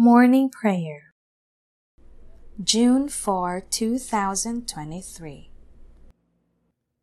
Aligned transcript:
Morning 0.00 0.48
Prayer. 0.48 1.12
June 2.62 3.08
4, 3.08 3.64
2023 3.68 5.50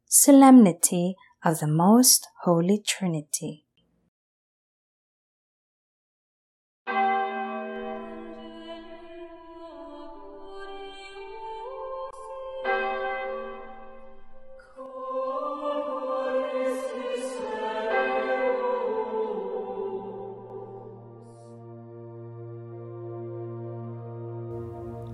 Solemnity 0.07 1.15
of 1.43 1.59
the 1.59 1.67
Most 1.67 2.25
Holy 2.43 2.81
Trinity 2.87 3.64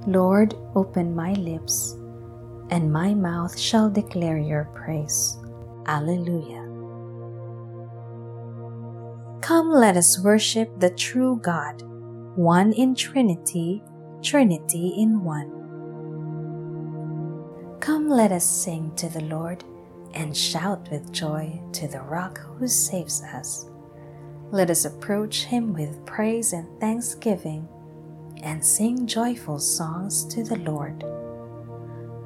Lord, 0.07 0.55
open 0.75 1.15
my 1.15 1.33
lips, 1.33 1.93
and 2.71 2.91
my 2.91 3.13
mouth 3.13 3.57
shall 3.57 3.89
declare 3.89 4.39
your 4.39 4.65
praise. 4.73 5.37
Alleluia. 5.85 6.67
Come, 9.41 9.71
let 9.71 9.97
us 9.97 10.19
worship 10.23 10.79
the 10.79 10.89
true 10.89 11.39
God, 11.43 11.83
one 12.35 12.73
in 12.73 12.95
Trinity, 12.95 13.83
Trinity 14.23 14.95
in 14.97 15.23
one. 15.23 15.51
Come, 17.79 18.09
let 18.09 18.31
us 18.31 18.47
sing 18.47 18.95
to 18.95 19.09
the 19.09 19.21
Lord 19.25 19.63
and 20.13 20.35
shout 20.35 20.89
with 20.91 21.11
joy 21.11 21.61
to 21.73 21.87
the 21.87 22.01
rock 22.01 22.39
who 22.39 22.67
saves 22.67 23.21
us. 23.21 23.69
Let 24.51 24.69
us 24.69 24.85
approach 24.85 25.43
him 25.43 25.73
with 25.73 26.05
praise 26.05 26.53
and 26.53 26.67
thanksgiving 26.79 27.67
and 28.43 28.63
sing 28.63 29.07
joyful 29.07 29.59
songs 29.59 30.25
to 30.25 30.43
the 30.43 30.57
Lord. 30.57 31.01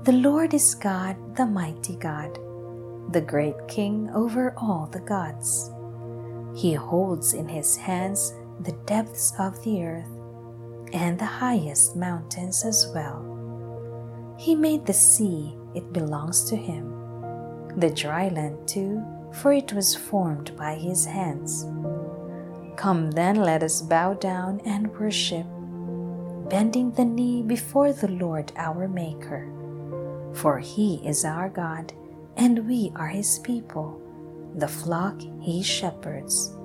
The 0.06 0.14
Lord 0.14 0.54
is 0.54 0.76
God, 0.76 1.36
the 1.36 1.46
mighty 1.46 1.96
God, 1.96 2.40
the 3.12 3.22
great 3.22 3.56
King 3.68 4.10
over 4.14 4.54
all 4.58 4.88
the 4.92 5.00
gods. 5.00 5.72
He 6.56 6.74
holds 6.74 7.34
in 7.34 7.48
his 7.48 7.76
hands 7.76 8.34
the 8.62 8.78
depths 8.86 9.34
of 9.40 9.62
the 9.64 9.84
earth 9.84 10.10
and 10.94 11.20
the 11.20 11.26
highest 11.26 11.96
mountains 11.96 12.64
as 12.64 12.88
well. 12.94 14.36
He 14.38 14.56
made 14.56 14.86
the 14.86 14.94
sea, 14.94 15.58
it 15.74 15.92
belongs 15.92 16.44
to 16.50 16.56
him, 16.56 16.92
the 17.78 17.90
dry 17.90 18.30
land 18.30 18.68
too, 18.68 19.04
for 19.34 19.52
it 19.52 19.74
was 19.74 19.96
formed 19.96 20.56
by 20.56 20.76
his 20.76 21.04
hands. 21.06 21.66
Come 22.78 23.12
then, 23.12 23.38
let 23.38 23.64
us 23.64 23.82
bow 23.82 24.14
down 24.14 24.62
and 24.66 24.88
worship 25.00 25.46
bending 26.50 26.92
the 26.92 27.06
knee 27.06 27.42
before 27.42 27.92
the 27.92 28.08
Lord 28.08 28.52
our 28.56 28.88
Maker. 28.88 29.52
For 30.34 30.60
he 30.60 31.02
is 31.08 31.26
our 31.26 31.50
God, 31.50 31.94
and 32.38 32.68
we 32.68 32.92
are 32.96 33.08
his 33.08 33.40
people, 33.40 34.02
the 34.56 34.68
flock 34.68 35.20
he 35.42 35.64
shepherds. 35.64 36.56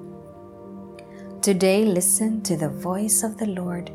Today 1.41 1.87
listen 1.87 2.43
to 2.43 2.57
the 2.57 2.69
voice 2.69 3.23
of 3.23 3.39
the 3.39 3.47
Lord. 3.47 3.91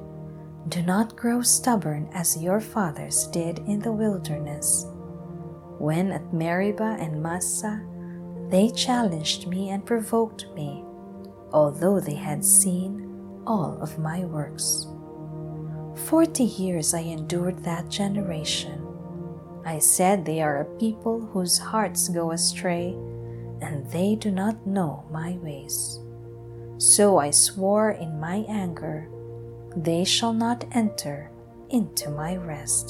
Do 0.69 0.81
not 0.81 1.15
grow 1.15 1.41
stubborn 1.41 2.09
as 2.13 2.41
your 2.41 2.59
fathers 2.59 3.27
did 3.27 3.59
in 3.59 3.79
the 3.79 3.91
wilderness. 3.91 4.87
When 5.77 6.11
at 6.11 6.33
Meribah 6.33 6.97
and 6.99 7.21
Massah, 7.21 7.85
they 8.49 8.71
challenged 8.71 9.47
me 9.47 9.69
and 9.69 9.85
provoked 9.85 10.47
me, 10.55 10.83
although 11.51 11.99
they 11.99 12.15
had 12.15 12.43
seen 12.43 13.43
all 13.45 13.77
of 13.81 13.99
my 13.99 14.25
works. 14.25 14.87
Forty 15.95 16.43
years 16.43 16.93
I 16.93 16.99
endured 16.99 17.63
that 17.63 17.89
generation. 17.89 18.81
I 19.65 19.79
said 19.79 20.25
they 20.25 20.41
are 20.41 20.61
a 20.61 20.77
people 20.77 21.21
whose 21.21 21.57
hearts 21.57 22.09
go 22.09 22.31
astray, 22.31 22.89
and 23.61 23.89
they 23.91 24.15
do 24.15 24.29
not 24.29 24.67
know 24.67 25.05
my 25.09 25.37
ways. 25.41 25.99
So 26.77 27.17
I 27.17 27.31
swore 27.31 27.91
in 27.91 28.19
my 28.19 28.45
anger, 28.49 29.09
they 29.75 30.03
shall 30.03 30.33
not 30.33 30.65
enter 30.73 31.31
into 31.69 32.09
my 32.09 32.35
rest. 32.35 32.89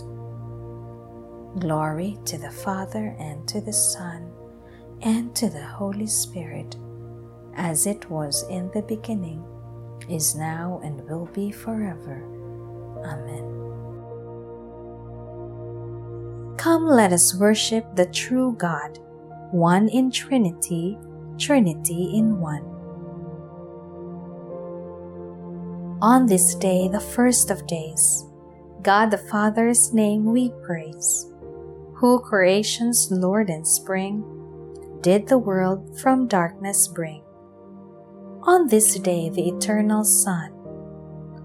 Glory 1.60 2.18
to 2.26 2.38
the 2.38 2.52
Father 2.52 3.16
and 3.20 3.48
to 3.48 3.62
the 3.62 3.74
Son 3.74 4.32
and 5.02 5.36
to 5.36 5.50
the 5.50 5.66
Holy 5.66 6.08
Spirit, 6.08 6.76
as 7.56 7.86
it 7.86 8.10
was 8.10 8.44
in 8.50 8.70
the 8.72 8.82
beginning, 8.82 9.46
is 10.10 10.36
now, 10.36 10.82
and 10.84 11.08
will 11.08 11.28
be 11.28 11.52
forever. 11.52 12.28
Amen. 13.06 13.46
Come, 16.58 16.88
let 16.88 17.14
us 17.14 17.36
worship 17.36 17.96
the 17.96 18.08
true 18.08 18.56
God, 18.58 18.98
one 19.52 19.88
in 19.90 20.10
Trinity, 20.10 20.98
Trinity 21.38 22.18
in 22.18 22.40
one. 22.40 22.64
On 26.02 26.26
this 26.26 26.56
day, 26.56 26.88
the 26.88 27.00
first 27.00 27.52
of 27.52 27.68
days, 27.68 28.26
God 28.82 29.12
the 29.12 29.18
Father's 29.18 29.94
name 29.94 30.26
we 30.26 30.52
praise, 30.64 31.32
who 31.96 32.20
creation's 32.20 33.10
Lord 33.12 33.50
and 33.50 33.66
Spring, 33.66 34.24
did 35.02 35.28
the 35.28 35.38
world 35.38 36.00
from 36.00 36.28
darkness 36.28 36.88
bring. 36.88 37.24
On 38.44 38.68
this 38.68 39.00
day, 39.00 39.30
the 39.30 39.50
eternal 39.50 40.04
Son, 40.04 40.55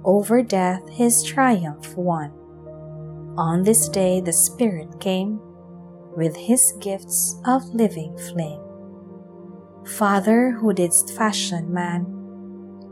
over 0.04 0.42
death 0.42 0.88
his 0.88 1.22
triumph 1.22 1.96
won. 1.96 2.32
On 3.36 3.62
this 3.62 3.88
day 3.88 4.20
the 4.20 4.32
Spirit 4.32 5.00
came 5.00 5.40
with 6.16 6.36
his 6.36 6.72
gifts 6.80 7.40
of 7.46 7.62
living 7.74 8.16
flame. 8.18 8.60
Father, 9.86 10.52
who 10.52 10.72
didst 10.72 11.16
fashion 11.16 11.72
man, 11.72 12.04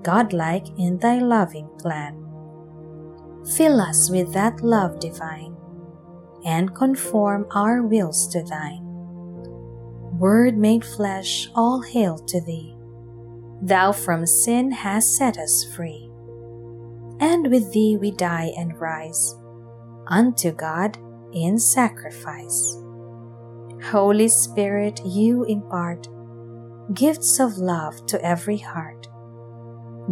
godlike 0.03 0.67
in 0.79 0.99
thy 0.99 1.19
loving 1.19 1.69
plan, 1.79 2.15
fill 3.57 3.81
us 3.81 4.11
with 4.11 4.33
that 4.33 4.61
love 4.63 5.01
divine 5.01 5.57
and 6.45 6.75
conform 6.75 7.47
our 7.51 7.83
wills 7.83 8.29
to 8.29 8.43
thine. 8.45 8.85
Word 10.19 10.57
made 10.57 10.85
flesh, 10.85 11.49
all 11.55 11.83
hail 11.83 12.19
to 12.19 12.41
thee. 12.41 12.77
Thou 13.61 13.93
from 13.93 14.27
sin 14.27 14.71
hast 14.71 15.17
set 15.17 15.37
us 15.37 15.65
free 15.75 16.08
and 17.21 17.51
with 17.51 17.73
thee 17.73 17.97
we 17.97 18.11
die 18.11 18.53
and 18.57 18.79
rise 18.81 19.37
unto 20.09 20.53
God 20.53 20.99
in 21.33 21.59
sacrifice. 21.59 22.77
Holy 23.91 24.29
Spirit, 24.29 25.01
you 25.05 25.45
impart 25.45 26.09
gifts 26.95 27.39
of 27.39 27.59
love 27.59 28.07
to 28.07 28.23
every 28.25 28.59
heart. 28.59 29.09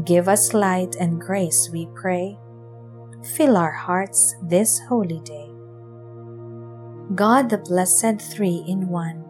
Give 0.04 0.28
us 0.28 0.52
light 0.52 0.94
and 1.00 1.20
grace, 1.20 1.70
we 1.72 1.88
pray. 1.94 2.38
Fill 3.36 3.56
our 3.56 3.72
hearts 3.72 4.36
this 4.42 4.78
holy 4.88 5.20
day. 5.20 5.50
God, 7.14 7.50
the 7.50 7.58
blessed 7.58 8.20
three 8.20 8.64
in 8.68 8.88
one, 8.88 9.24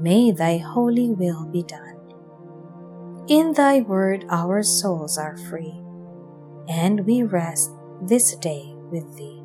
may 0.00 0.30
thy 0.30 0.58
holy 0.58 1.10
will 1.10 1.46
be 1.46 1.62
done. 1.62 2.00
In 3.28 3.52
thy 3.52 3.80
word 3.80 4.24
our 4.30 4.62
souls 4.62 5.18
are 5.18 5.36
free 5.36 5.83
and 6.68 7.04
we 7.06 7.22
rest 7.22 7.70
this 8.02 8.34
day 8.36 8.74
with 8.90 9.16
Thee. 9.16 9.40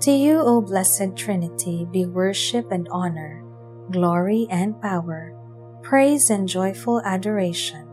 To 0.00 0.12
you, 0.12 0.38
O 0.38 0.60
blessed 0.60 1.16
Trinity, 1.16 1.86
be 1.90 2.06
worship 2.06 2.70
and 2.70 2.86
honor, 2.90 3.42
glory 3.90 4.46
and 4.50 4.80
power, 4.80 5.34
praise 5.82 6.30
and 6.30 6.48
joyful 6.48 7.02
adoration 7.04 7.88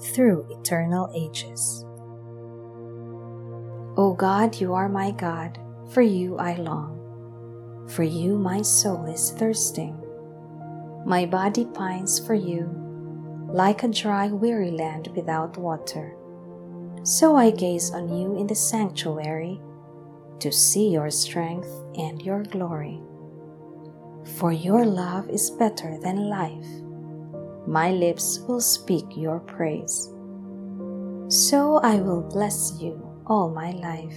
through 0.00 0.46
eternal 0.48 1.10
ages. 1.14 1.84
O 3.98 4.14
God, 4.16 4.60
you 4.60 4.72
are 4.72 4.88
my 4.88 5.10
God, 5.10 5.58
for 5.92 6.00
you 6.00 6.38
I 6.38 6.54
long. 6.54 6.94
For 7.88 8.02
you 8.02 8.38
my 8.38 8.62
soul 8.62 9.06
is 9.06 9.32
thirsting 9.32 10.07
my 11.08 11.24
body 11.24 11.64
pines 11.64 12.18
for 12.26 12.34
you, 12.34 12.68
like 13.48 13.82
a 13.82 13.88
dry, 13.88 14.28
weary 14.28 14.70
land 14.70 15.08
without 15.16 15.56
water. 15.56 16.14
So 17.02 17.34
I 17.34 17.50
gaze 17.50 17.92
on 17.92 18.14
you 18.14 18.36
in 18.36 18.46
the 18.46 18.54
sanctuary 18.54 19.58
to 20.40 20.52
see 20.52 20.90
your 20.90 21.08
strength 21.08 21.70
and 21.96 22.20
your 22.20 22.42
glory. 22.42 23.00
For 24.36 24.52
your 24.52 24.84
love 24.84 25.30
is 25.30 25.50
better 25.50 25.96
than 25.98 26.28
life. 26.28 26.68
My 27.66 27.90
lips 27.90 28.40
will 28.46 28.60
speak 28.60 29.06
your 29.16 29.40
praise. 29.40 30.12
So 31.28 31.80
I 31.82 31.96
will 32.02 32.20
bless 32.20 32.78
you 32.82 33.00
all 33.26 33.48
my 33.48 33.70
life. 33.70 34.16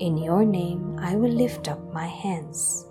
In 0.00 0.18
your 0.18 0.44
name 0.44 0.98
I 1.00 1.16
will 1.16 1.32
lift 1.32 1.66
up 1.66 1.80
my 1.94 2.06
hands. 2.06 2.87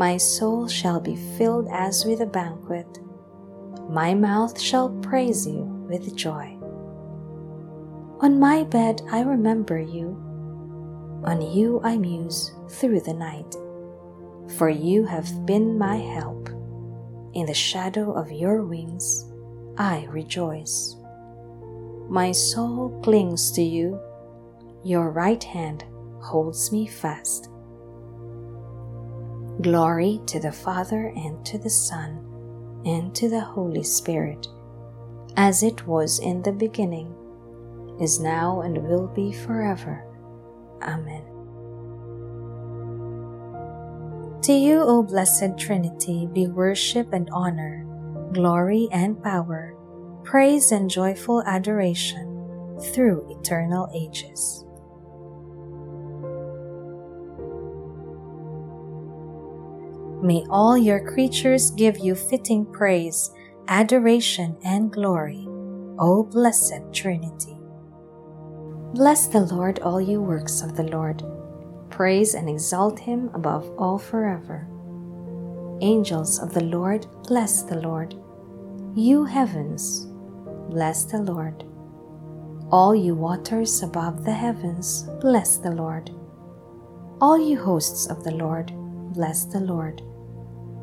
My 0.00 0.16
soul 0.16 0.66
shall 0.66 0.98
be 0.98 1.14
filled 1.36 1.68
as 1.70 2.06
with 2.06 2.22
a 2.22 2.26
banquet, 2.26 3.00
My 3.90 4.14
mouth 4.14 4.58
shall 4.58 4.88
praise 5.02 5.46
you 5.46 5.60
with 5.90 6.16
joy. 6.16 6.56
On 8.20 8.40
my 8.40 8.64
bed 8.64 9.02
I 9.12 9.20
remember 9.20 9.78
you. 9.78 10.16
On 11.24 11.42
you 11.42 11.82
I 11.84 11.98
muse 11.98 12.50
through 12.70 13.00
the 13.00 13.12
night. 13.12 13.54
For 14.56 14.70
you 14.70 15.04
have 15.04 15.44
been 15.44 15.76
my 15.76 15.96
help. 15.96 16.48
In 17.34 17.44
the 17.44 17.52
shadow 17.52 18.10
of 18.12 18.32
your 18.32 18.64
wings 18.64 19.30
I 19.76 20.06
rejoice. 20.08 20.96
My 22.08 22.32
soul 22.32 22.98
clings 23.02 23.50
to 23.50 23.62
you. 23.62 24.00
Your 24.82 25.10
right 25.10 25.44
hand 25.44 25.84
holds 26.22 26.72
me 26.72 26.86
fast. 26.86 27.49
Glory 29.60 30.20
to 30.26 30.40
the 30.40 30.52
Father 30.52 31.12
and 31.16 31.44
to 31.44 31.58
the 31.58 31.68
Son 31.68 32.24
and 32.86 33.14
to 33.14 33.28
the 33.28 33.40
Holy 33.40 33.82
Spirit, 33.82 34.46
as 35.36 35.62
it 35.62 35.86
was 35.86 36.18
in 36.20 36.40
the 36.40 36.52
beginning, 36.52 37.14
is 38.00 38.20
now, 38.20 38.62
and 38.62 38.78
will 38.78 39.08
be 39.08 39.32
forever. 39.32 40.02
Amen. 40.82 41.24
To 44.42 44.52
you, 44.52 44.80
O 44.80 45.02
blessed 45.02 45.58
Trinity, 45.58 46.26
be 46.32 46.46
worship 46.46 47.12
and 47.12 47.28
honor, 47.30 47.84
glory 48.32 48.88
and 48.92 49.22
power, 49.22 49.74
praise 50.24 50.72
and 50.72 50.88
joyful 50.88 51.42
adoration 51.42 52.78
through 52.94 53.26
eternal 53.38 53.90
ages. 53.94 54.64
May 60.22 60.44
all 60.50 60.76
your 60.76 61.00
creatures 61.00 61.70
give 61.70 61.98
you 61.98 62.14
fitting 62.14 62.66
praise, 62.66 63.30
adoration, 63.68 64.56
and 64.62 64.92
glory, 64.92 65.46
O 65.98 66.22
blessed 66.30 66.92
Trinity. 66.92 67.56
Bless 68.92 69.28
the 69.28 69.40
Lord, 69.40 69.78
all 69.78 70.00
you 70.00 70.20
works 70.20 70.60
of 70.60 70.76
the 70.76 70.82
Lord. 70.82 71.22
Praise 71.88 72.34
and 72.34 72.50
exalt 72.50 72.98
him 72.98 73.30
above 73.32 73.70
all 73.78 73.98
forever. 73.98 74.68
Angels 75.80 76.38
of 76.38 76.52
the 76.52 76.64
Lord, 76.64 77.06
bless 77.26 77.62
the 77.62 77.78
Lord. 77.80 78.14
You 78.94 79.24
heavens, 79.24 80.06
bless 80.68 81.04
the 81.04 81.22
Lord. 81.22 81.64
All 82.70 82.94
you 82.94 83.14
waters 83.14 83.82
above 83.82 84.24
the 84.24 84.34
heavens, 84.34 85.04
bless 85.20 85.56
the 85.56 85.70
Lord. 85.70 86.10
All 87.22 87.38
you 87.38 87.58
hosts 87.58 88.06
of 88.06 88.22
the 88.22 88.32
Lord, 88.32 88.70
bless 89.14 89.44
the 89.44 89.60
Lord. 89.60 90.02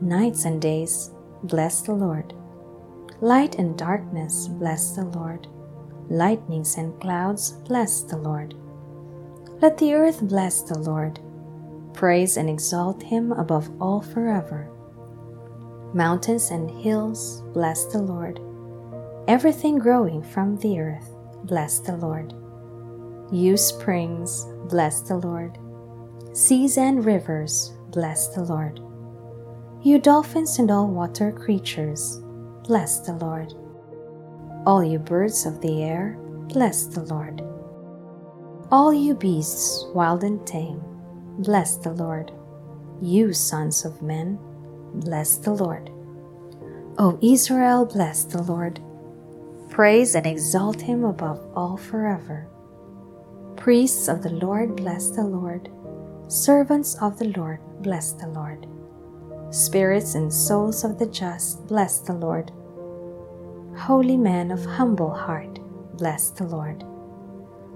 nights 0.00 0.44
and 0.44 0.60
days, 0.60 1.10
bless 1.42 1.82
the 1.82 1.92
Lord. 1.94 2.34
Light 3.20 3.56
and 3.56 3.76
darkness, 3.78 4.48
bless 4.48 4.92
the 4.92 5.04
Lord. 5.04 5.46
Lightnings 6.08 6.76
and 6.76 6.98
clouds, 7.00 7.52
bless 7.66 8.02
the 8.02 8.16
Lord. 8.16 8.54
Let 9.60 9.78
the 9.78 9.94
earth 9.94 10.20
bless 10.22 10.62
the 10.62 10.78
Lord. 10.78 11.18
Praise 11.94 12.36
and 12.36 12.50
exalt 12.50 13.02
him 13.02 13.32
above 13.32 13.70
all 13.80 14.02
forever. 14.02 14.70
Mountains 15.94 16.50
and 16.50 16.70
hills, 16.70 17.42
bless 17.54 17.86
the 17.86 18.02
Lord. 18.02 18.38
Everything 19.28 19.78
growing 19.78 20.22
from 20.22 20.58
the 20.58 20.78
earth, 20.78 21.08
bless 21.44 21.78
the 21.78 21.96
Lord. 21.96 22.34
You 23.32 23.56
springs, 23.56 24.46
bless 24.68 25.00
the 25.00 25.16
Lord. 25.16 25.58
Seas 26.32 26.76
and 26.76 27.04
rivers, 27.04 27.72
bless 27.90 28.28
the 28.28 28.42
Lord. 28.42 28.80
You 29.82 29.98
dolphins 30.00 30.58
and 30.58 30.70
all 30.70 30.88
water 30.88 31.30
creatures, 31.30 32.20
bless 32.64 33.00
the 33.00 33.12
Lord. 33.12 33.54
All 34.66 34.82
you 34.82 34.98
birds 34.98 35.46
of 35.46 35.60
the 35.60 35.82
air, 35.82 36.16
bless 36.48 36.86
the 36.86 37.02
Lord. 37.02 37.42
All 38.72 38.92
you 38.92 39.14
beasts, 39.14 39.84
wild 39.94 40.24
and 40.24 40.44
tame, 40.44 40.82
bless 41.38 41.76
the 41.76 41.92
Lord. 41.92 42.32
You 43.00 43.32
sons 43.32 43.84
of 43.84 44.02
men, 44.02 44.38
bless 44.94 45.36
the 45.36 45.52
Lord. 45.52 45.90
O 46.98 47.18
Israel, 47.22 47.84
bless 47.84 48.24
the 48.24 48.42
Lord. 48.42 48.80
Praise 49.70 50.14
and 50.14 50.26
exalt 50.26 50.80
him 50.80 51.04
above 51.04 51.40
all 51.54 51.76
forever. 51.76 52.48
Priests 53.56 54.08
of 54.08 54.22
the 54.22 54.30
Lord, 54.30 54.76
bless 54.76 55.10
the 55.10 55.24
Lord. 55.24 55.70
Servants 56.28 56.96
of 57.00 57.18
the 57.18 57.28
Lord, 57.38 57.60
bless 57.82 58.12
the 58.12 58.28
Lord. 58.28 58.66
Spirits 59.50 60.16
and 60.16 60.32
souls 60.32 60.82
of 60.82 60.98
the 60.98 61.06
just, 61.06 61.66
bless 61.68 62.00
the 62.00 62.12
Lord. 62.12 62.50
Holy 63.76 64.16
men 64.16 64.50
of 64.50 64.64
humble 64.64 65.10
heart, 65.10 65.60
bless 65.96 66.30
the 66.30 66.44
Lord. 66.44 66.84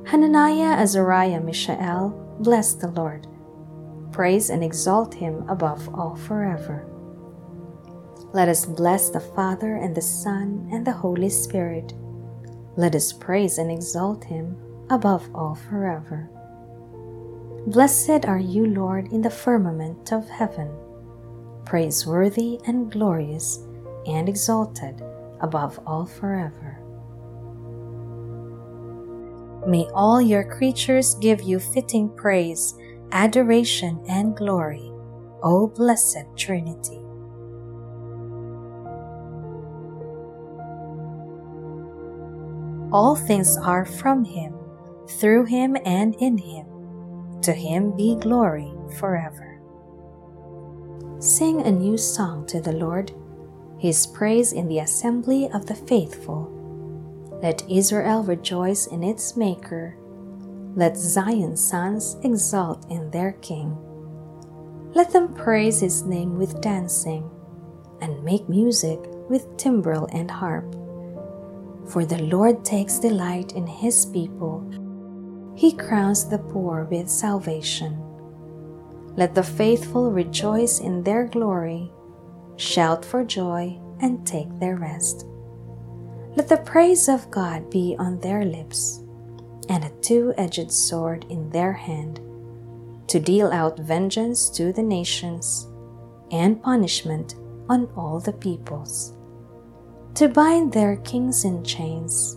Hananiah, 0.05 0.77
Azariah, 0.79 1.41
Mishael, 1.41 2.11
bless 2.41 2.75
the 2.75 2.89
Lord. 2.89 3.29
Praise 4.11 4.51
and 4.51 4.65
exalt 4.65 5.15
him 5.15 5.49
above 5.49 5.95
all 5.95 6.17
forever. 6.17 6.87
Let 8.33 8.49
us 8.49 8.67
bless 8.67 9.11
the 9.11 9.21
Father 9.21 9.77
and 9.77 9.95
the 9.95 10.03
Son 10.03 10.69
and 10.73 10.85
the 10.85 10.93
Holy 10.93 11.29
Spirit. 11.29 11.95
Let 12.77 12.97
us 12.97 13.13
praise 13.13 13.59
and 13.59 13.71
exalt 13.71 14.25
him 14.25 14.57
above 14.91 15.29
all 15.35 15.55
forever. 15.55 16.29
Blessed 17.67 18.25
are 18.25 18.39
you, 18.39 18.67
Lord, 18.67 19.13
in 19.13 19.23
the 19.23 19.31
firmament 19.31 20.13
of 20.13 20.29
heaven 20.29 20.71
praiseworthy 21.71 22.59
and 22.67 22.91
glorious 22.91 23.65
and 24.05 24.29
exalted 24.29 25.01
above 25.41 25.79
all 25.87 26.05
forever. 26.05 26.77
May 29.69 29.87
all 29.95 30.21
your 30.21 30.43
creatures 30.43 31.15
give 31.21 31.41
you 31.43 31.61
fitting 31.61 32.09
praise, 32.17 32.75
adoration, 33.13 34.03
and 34.09 34.37
glory, 34.37 34.91
O 35.45 35.69
blessed 35.69 36.27
Trinity. 36.37 36.99
All 42.93 43.15
things 43.15 43.57
are 43.59 43.85
from 43.85 44.25
him, 44.25 44.55
through 45.21 45.45
him, 45.45 45.77
and 45.85 46.17
in 46.17 46.37
him. 46.37 46.67
To 47.43 47.53
him 47.53 47.97
be 47.97 48.17
glory 48.17 48.73
forever. 48.99 49.50
Sing 51.21 51.61
a 51.61 51.71
new 51.71 51.99
song 51.99 52.47
to 52.47 52.63
the 52.63 52.73
Lord, 52.73 53.13
his 53.77 54.07
praise 54.07 54.55
in 54.55 54.69
the 54.69 54.79
assembly 54.79 55.51
of 55.53 55.67
the 55.67 55.75
faithful. 55.75 56.49
Let 57.43 57.63
Israel 57.71 58.23
rejoice 58.23 58.87
in 58.87 59.05
its 59.05 59.37
Maker. 59.37 59.99
Let 60.75 60.97
Zion's 60.97 61.63
sons 61.63 62.17
exult 62.25 62.91
in 62.91 63.11
their 63.11 63.33
King. 63.43 63.77
Let 64.95 65.11
them 65.11 65.35
praise 65.35 65.79
his 65.81 66.05
name 66.05 66.39
with 66.39 66.63
dancing, 66.63 67.31
and 68.01 68.25
make 68.25 68.49
music 68.49 68.99
with 69.29 69.59
timbrel 69.59 70.09
and 70.13 70.31
harp. 70.31 70.73
For 71.87 72.07
the 72.07 72.23
Lord 72.23 72.65
takes 72.65 72.99
delight 72.99 73.53
in 73.53 73.67
his 73.67 74.07
people. 74.07 74.65
He 75.55 75.77
crowns 75.77 76.27
the 76.27 76.39
poor 76.39 76.85
with 76.85 77.11
salvation. 77.11 78.10
Let 79.17 79.35
the 79.35 79.43
faithful 79.43 80.11
rejoice 80.11 80.81
in 80.81 81.03
their 81.03 81.27
glory, 81.27 81.91
shout 82.57 83.05
for 83.05 83.25
joy, 83.25 83.79
and 84.01 84.27
take 84.27 84.49
their 84.59 84.77
rest. 84.77 85.27
Let 86.37 86.49
the 86.49 86.59
praise 86.59 87.09
of 87.09 87.31
God 87.31 87.71
be 87.71 87.97
on 87.99 88.21
their 88.21 88.45
lips, 88.45 89.03
and 89.69 89.85
a 89.85 89.91
two 90.01 90.33
edged 90.39 90.71
sword 90.71 91.27
in 91.29 91.51
their 91.51 91.73
hand, 91.73 92.21
to 93.09 93.19
deal 93.19 93.51
out 93.51 93.79
vengeance 93.81 94.49
to 94.51 94.73
the 94.73 94.83
nations, 94.83 95.67
and 96.31 96.63
punishment 96.63 97.35
on 97.69 97.89
all 97.97 98.21
the 98.21 98.33
peoples, 98.33 99.15
to 100.15 100.29
bind 100.29 100.73
their 100.73 100.97
kings 100.99 101.45
in 101.45 101.65
chains, 101.65 102.37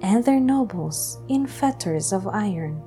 and 0.00 0.24
their 0.24 0.40
nobles 0.40 1.18
in 1.28 1.46
fetters 1.46 2.12
of 2.12 2.26
iron 2.26 2.82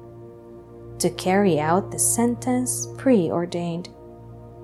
to 1.02 1.10
carry 1.10 1.60
out 1.60 1.90
the 1.90 1.98
sentence 1.98 2.88
preordained. 2.98 3.90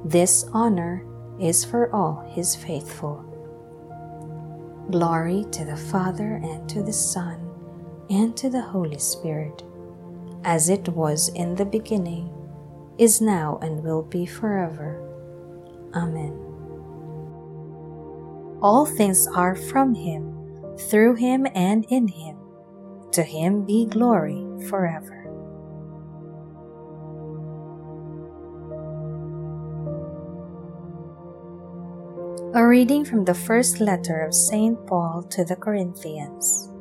This 0.06 0.46
honor 0.54 1.04
is 1.40 1.66
for 1.66 1.92
all 1.92 2.24
his 2.30 2.56
faithful. 2.56 3.24
Glory 4.92 5.46
to 5.52 5.66
the 5.66 5.76
Father, 5.76 6.36
and 6.44 6.70
to 6.70 6.84
the 6.84 6.94
Son, 6.94 7.40
and 8.12 8.38
to 8.38 8.52
the 8.52 8.62
Holy 8.62 9.00
Spirit, 9.00 9.64
as 10.44 10.70
it 10.70 10.88
was 10.90 11.30
in 11.30 11.56
the 11.56 11.66
beginning, 11.66 12.32
is 13.00 13.20
now, 13.20 13.58
and 13.64 13.84
will 13.84 14.04
be 14.04 14.28
forever. 14.28 15.02
Amen. 15.96 16.34
All 18.62 18.86
things 18.86 19.28
are 19.28 19.56
from 19.56 19.96
Him, 19.96 20.38
through 20.90 21.16
Him, 21.16 21.48
and 21.56 21.84
in 21.90 22.08
Him. 22.08 22.38
To 23.14 23.24
Him 23.24 23.66
be 23.66 23.88
glory 23.88 24.46
forever. 24.70 25.27
A 32.54 32.66
reading 32.66 33.04
from 33.04 33.26
the 33.26 33.34
first 33.34 33.82
letter 33.82 34.22
of 34.22 34.34
St. 34.34 34.78
Paul 34.88 35.22
to 35.32 35.44
the 35.44 35.58
Corinthians. 35.58 36.72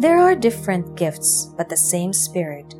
There 0.00 0.18
are 0.18 0.34
different 0.34 0.96
gifts, 0.96 1.52
but 1.54 1.68
the 1.68 1.76
same 1.76 2.14
Spirit. 2.14 2.74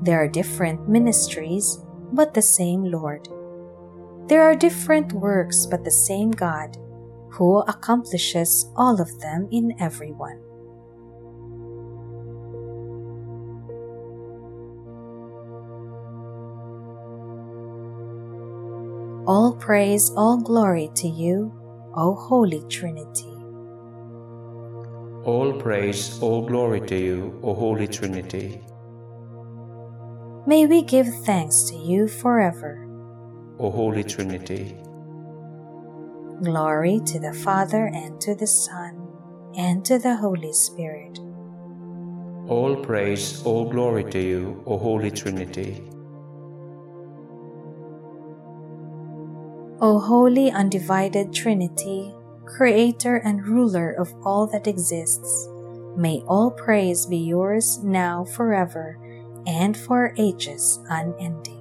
There 0.00 0.18
are 0.22 0.28
different 0.28 0.88
ministries, 0.88 1.78
but 2.10 2.32
the 2.32 2.40
same 2.40 2.84
Lord. 2.84 3.28
There 4.28 4.42
are 4.42 4.56
different 4.56 5.12
works, 5.12 5.66
but 5.66 5.84
the 5.84 5.90
same 5.90 6.30
God, 6.30 6.78
who 7.32 7.60
accomplishes 7.68 8.72
all 8.76 8.98
of 8.98 9.20
them 9.20 9.46
in 9.52 9.76
everyone. 9.78 10.45
All 19.26 19.56
praise, 19.56 20.12
all 20.16 20.36
glory 20.40 20.88
to 20.94 21.08
you, 21.08 21.52
O 21.96 22.14
Holy 22.14 22.62
Trinity. 22.68 23.26
All 25.24 25.52
praise, 25.58 26.22
all 26.22 26.46
glory 26.46 26.80
to 26.82 26.96
you, 26.96 27.40
O 27.42 27.52
Holy 27.52 27.88
Trinity. 27.88 28.60
May 30.46 30.66
we 30.66 30.82
give 30.82 31.08
thanks 31.24 31.64
to 31.70 31.74
you 31.74 32.06
forever. 32.06 32.86
O 33.58 33.68
Holy 33.68 34.04
Trinity. 34.04 34.76
Glory 36.44 37.00
to 37.06 37.18
the 37.18 37.32
Father, 37.32 37.86
and 37.86 38.20
to 38.20 38.36
the 38.36 38.46
Son, 38.46 39.08
and 39.56 39.84
to 39.86 39.98
the 39.98 40.14
Holy 40.14 40.52
Spirit. 40.52 41.18
All 42.46 42.76
praise, 42.76 43.42
all 43.42 43.68
glory 43.68 44.04
to 44.04 44.20
you, 44.20 44.62
O 44.68 44.78
Holy 44.78 45.10
Trinity. 45.10 45.82
O 49.78 49.98
holy 49.98 50.50
undivided 50.50 51.34
Trinity, 51.34 52.14
Creator 52.46 53.16
and 53.16 53.46
ruler 53.46 53.90
of 53.90 54.14
all 54.24 54.46
that 54.46 54.66
exists, 54.66 55.48
may 55.98 56.22
all 56.26 56.50
praise 56.50 57.04
be 57.04 57.18
yours 57.18 57.78
now 57.84 58.24
forever 58.24 58.96
and 59.46 59.76
for 59.76 60.14
ages 60.16 60.80
unending. 60.88 61.60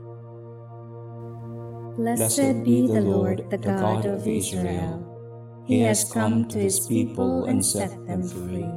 Blessed 1.97 2.63
be 2.63 2.87
the 2.87 3.01
Lord, 3.01 3.49
the 3.49 3.57
God 3.57 4.05
of 4.05 4.25
Israel. 4.25 5.03
He 5.65 5.81
has 5.81 6.09
come 6.09 6.47
to 6.49 6.59
his 6.59 6.87
people 6.87 7.45
and 7.45 7.65
set 7.65 7.89
them 8.07 8.23
free. 8.23 8.71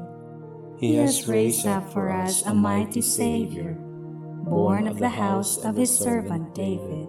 He 0.81 0.97
has 0.97 1.29
raised 1.29 1.65
up 1.65 1.93
for 1.93 2.11
us 2.11 2.45
a 2.45 2.55
mighty 2.55 3.03
Savior, 3.03 3.75
born 4.45 4.89
of 4.89 4.99
the 4.99 5.09
house 5.09 5.59
of 5.65 5.77
his 5.77 5.97
servant 5.97 6.57
David. 6.57 7.09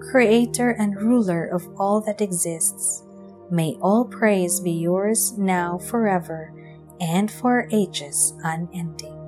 Creator 0.00 0.70
and 0.70 0.96
ruler 0.96 1.44
of 1.44 1.68
all 1.76 2.00
that 2.02 2.20
exists, 2.20 3.04
may 3.50 3.76
all 3.80 4.04
praise 4.04 4.60
be 4.60 4.72
yours 4.72 5.36
now 5.36 5.78
forever 5.78 6.52
and 7.00 7.30
for 7.30 7.68
ages 7.72 8.34
unending. 8.42 9.18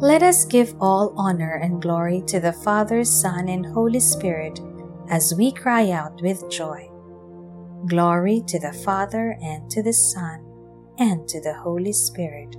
Let 0.00 0.22
us 0.22 0.44
give 0.44 0.74
all 0.80 1.14
honor 1.16 1.54
and 1.54 1.80
glory 1.80 2.22
to 2.26 2.38
the 2.38 2.52
Father, 2.52 3.02
Son, 3.02 3.48
and 3.48 3.64
Holy 3.64 4.00
Spirit 4.00 4.60
as 5.08 5.34
we 5.34 5.50
cry 5.50 5.90
out 5.90 6.20
with 6.20 6.48
joy. 6.50 6.90
Glory 7.86 8.42
to 8.48 8.58
the 8.58 8.72
Father, 8.72 9.38
and 9.40 9.70
to 9.70 9.80
the 9.80 9.92
Son, 9.92 10.44
and 10.98 11.28
to 11.28 11.40
the 11.40 11.54
Holy 11.54 11.92
Spirit. 11.92 12.56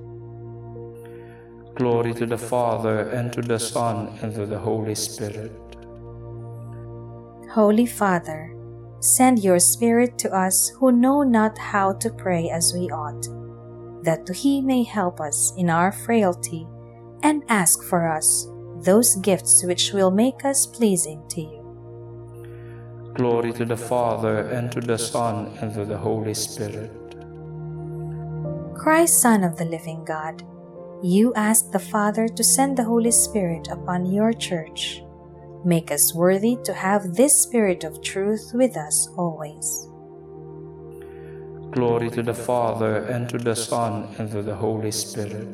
Glory 1.75 2.13
to 2.13 2.25
the 2.25 2.38
Father, 2.38 3.10
and 3.10 3.34
to 3.34 3.41
the 3.41 3.60
Son, 3.60 4.17
and 4.22 4.34
to 4.34 4.46
the 4.46 4.57
Holy 4.57 4.96
Spirit. 4.96 5.51
Holy 7.51 7.86
Father, 7.86 8.55
send 9.01 9.43
your 9.43 9.60
Spirit 9.60 10.17
to 10.19 10.31
us 10.31 10.69
who 10.79 10.93
know 10.93 11.24
not 11.24 11.57
how 11.57 11.91
to 11.93 12.10
pray 12.10 12.50
as 12.50 12.74
we 12.74 12.89
ought, 12.89 13.27
that 14.03 14.29
He 14.34 14.62
may 14.62 14.84
help 14.84 15.19
us 15.19 15.51
in 15.57 15.69
our 15.69 15.91
frailty 15.91 16.65
and 17.22 17.43
ask 17.50 17.84
for 17.84 18.07
us 18.07 18.48
those 18.77 19.15
gifts 19.17 19.65
which 19.65 19.91
will 19.91 20.12
make 20.12 20.46
us 20.46 20.65
pleasing 20.65 21.22
to 21.29 21.41
you. 21.41 21.56
Glory 23.17 23.51
to 23.51 23.65
the 23.65 23.75
Father, 23.75 24.45
and 24.53 24.71
to 24.71 24.79
the 24.79 24.95
Son, 24.95 25.50
and 25.59 25.74
to 25.74 25.83
the 25.86 25.97
Holy 25.97 26.36
Spirit. 26.36 26.91
Christ, 28.75 29.21
Son 29.21 29.43
of 29.43 29.57
the 29.57 29.65
living 29.65 30.05
God, 30.05 30.43
you 31.01 31.33
asked 31.33 31.71
the 31.71 31.79
Father 31.79 32.27
to 32.27 32.43
send 32.43 32.77
the 32.77 32.83
Holy 32.83 33.09
Spirit 33.09 33.69
upon 33.71 34.05
your 34.05 34.33
church. 34.33 35.01
Make 35.65 35.89
us 35.89 36.13
worthy 36.13 36.59
to 36.63 36.75
have 36.75 37.15
this 37.15 37.33
Spirit 37.33 37.83
of 37.83 38.03
truth 38.03 38.51
with 38.53 38.77
us 38.77 39.09
always. 39.17 39.89
Glory 41.71 42.12
to 42.12 42.21
the 42.21 42.36
Father, 42.36 42.97
and 43.05 43.27
to 43.29 43.39
the 43.39 43.55
Son, 43.55 44.13
and 44.19 44.29
to 44.29 44.43
the 44.43 44.53
Holy 44.53 44.91
Spirit. 44.91 45.50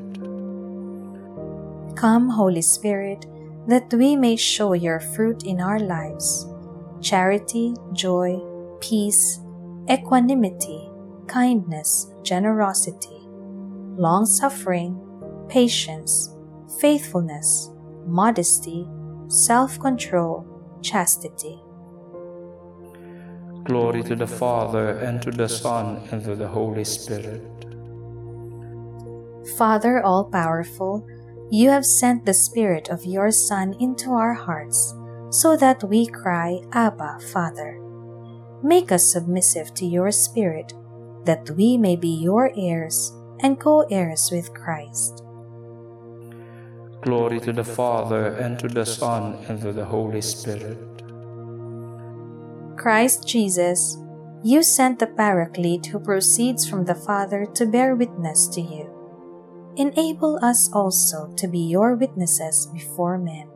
Come, 1.95 2.27
Holy 2.27 2.61
Spirit, 2.61 3.25
that 3.69 3.87
we 3.93 4.17
may 4.17 4.35
show 4.35 4.73
your 4.73 4.99
fruit 4.99 5.43
in 5.43 5.61
our 5.61 5.79
lives 5.79 6.45
charity, 7.03 7.75
joy, 7.91 8.39
peace, 8.79 9.39
equanimity, 9.91 10.89
kindness, 11.27 12.11
generosity, 12.23 13.27
long 13.97 14.25
suffering, 14.25 14.97
patience, 15.49 16.33
faithfulness, 16.79 17.69
modesty, 18.07 18.87
self 19.27 19.79
control, 19.79 20.47
chastity. 20.81 21.59
Glory 23.65 24.03
to 24.03 24.15
the 24.15 24.27
Father, 24.27 24.97
and 24.99 25.21
to 25.21 25.31
the 25.31 25.47
Son, 25.47 26.01
and 26.11 26.23
to 26.23 26.35
the 26.35 26.47
Holy 26.47 26.83
Spirit. 26.83 27.43
Father 29.57 30.01
all 30.01 30.25
powerful, 30.25 31.05
you 31.51 31.69
have 31.69 31.85
sent 31.85 32.25
the 32.25 32.33
Spirit 32.33 32.89
of 32.89 33.05
your 33.05 33.31
Son 33.31 33.75
into 33.79 34.11
our 34.11 34.33
hearts, 34.33 34.93
so 35.33 35.57
that 35.57 35.83
we 35.83 36.05
cry, 36.05 36.61
Abba, 36.73 37.19
Father. 37.33 37.81
Make 38.61 38.91
us 38.91 39.11
submissive 39.11 39.73
to 39.73 39.85
your 39.85 40.11
Spirit, 40.11 40.73
that 41.25 41.49
we 41.57 41.75
may 41.75 41.95
be 41.95 42.13
your 42.21 42.51
heirs 42.55 43.11
and 43.41 43.59
co 43.59 43.81
heirs 43.89 44.29
with 44.31 44.53
Christ. 44.53 45.23
Glory 47.01 47.39
to 47.41 47.51
the 47.51 47.63
Father, 47.63 48.37
and 48.37 48.59
to 48.59 48.67
the 48.67 48.85
Son, 48.85 49.33
and 49.49 49.59
to 49.61 49.73
the 49.73 49.83
Holy 49.83 50.21
Spirit. 50.21 50.77
Christ 52.77 53.27
Jesus, 53.27 53.97
you 54.43 54.61
sent 54.61 54.99
the 54.99 55.07
Paraclete 55.07 55.87
who 55.87 55.99
proceeds 55.99 56.69
from 56.69 56.85
the 56.85 56.95
Father 56.95 57.45
to 57.55 57.65
bear 57.65 57.95
witness 57.95 58.47
to 58.49 58.61
you. 58.61 58.87
Enable 59.77 60.37
us 60.45 60.69
also 60.71 61.33
to 61.37 61.47
be 61.47 61.59
your 61.59 61.95
witnesses 61.95 62.67
before 62.71 63.17
men. 63.17 63.52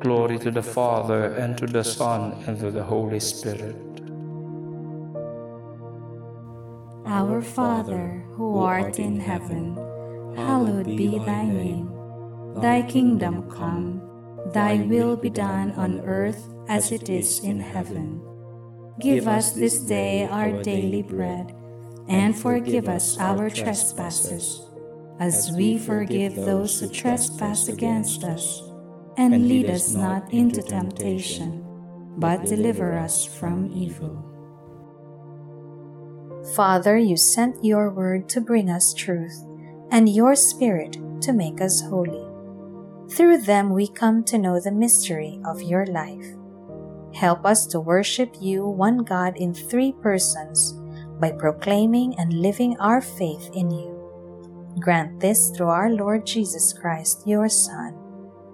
Glory 0.00 0.38
to 0.38 0.52
the 0.52 0.62
Father, 0.62 1.34
and 1.34 1.58
to 1.58 1.66
the 1.66 1.82
Son, 1.82 2.32
and 2.46 2.56
to 2.60 2.70
the 2.70 2.84
Holy 2.84 3.18
Spirit. 3.18 3.74
Our 7.04 7.42
Father, 7.42 8.22
who 8.34 8.60
art 8.60 9.00
in 9.00 9.18
heaven, 9.18 9.74
hallowed 10.36 10.86
be 10.86 11.18
thy 11.18 11.46
name. 11.46 11.90
Thy 12.62 12.82
kingdom 12.82 13.50
come, 13.50 14.00
thy 14.54 14.76
will 14.76 15.16
be 15.16 15.30
done 15.30 15.72
on 15.72 15.98
earth 16.06 16.46
as 16.68 16.92
it 16.92 17.08
is 17.08 17.40
in 17.40 17.58
heaven. 17.58 18.22
Give 19.00 19.26
us 19.26 19.50
this 19.50 19.80
day 19.80 20.28
our 20.30 20.62
daily 20.62 21.02
bread, 21.02 21.56
and 22.06 22.38
forgive 22.38 22.88
us 22.88 23.18
our 23.18 23.50
trespasses, 23.50 24.62
as 25.18 25.50
we 25.56 25.76
forgive 25.76 26.36
those 26.36 26.78
who 26.78 26.88
trespass 26.88 27.66
against 27.66 28.22
us. 28.22 28.67
And 29.18 29.48
lead 29.48 29.68
us 29.68 29.94
not 29.94 30.32
into 30.32 30.62
temptation, 30.62 31.64
but 32.18 32.44
deliver 32.44 32.96
us 32.96 33.26
from 33.26 33.66
evil. 33.74 34.24
Father, 36.54 36.96
you 36.96 37.16
sent 37.16 37.64
your 37.64 37.90
word 37.90 38.28
to 38.28 38.40
bring 38.40 38.70
us 38.70 38.94
truth, 38.94 39.44
and 39.90 40.08
your 40.08 40.36
Spirit 40.36 40.98
to 41.22 41.32
make 41.32 41.60
us 41.60 41.80
holy. 41.82 42.24
Through 43.10 43.38
them 43.38 43.70
we 43.70 43.88
come 43.88 44.22
to 44.24 44.38
know 44.38 44.60
the 44.60 44.70
mystery 44.70 45.40
of 45.44 45.62
your 45.62 45.84
life. 45.86 46.26
Help 47.12 47.44
us 47.44 47.66
to 47.74 47.80
worship 47.80 48.36
you, 48.40 48.68
one 48.68 48.98
God 48.98 49.36
in 49.36 49.52
three 49.52 49.92
persons, 50.00 50.78
by 51.18 51.32
proclaiming 51.32 52.14
and 52.20 52.34
living 52.34 52.78
our 52.78 53.00
faith 53.00 53.50
in 53.52 53.68
you. 53.72 53.98
Grant 54.78 55.18
this 55.18 55.50
through 55.50 55.70
our 55.70 55.90
Lord 55.90 56.24
Jesus 56.24 56.72
Christ, 56.72 57.26
your 57.26 57.48
Son, 57.48 57.98